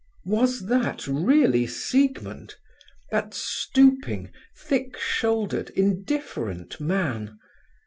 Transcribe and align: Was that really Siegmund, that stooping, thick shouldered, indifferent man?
Was 0.25 0.65
that 0.65 1.05
really 1.05 1.67
Siegmund, 1.67 2.55
that 3.11 3.35
stooping, 3.35 4.31
thick 4.57 4.97
shouldered, 4.97 5.69
indifferent 5.75 6.79
man? 6.81 7.37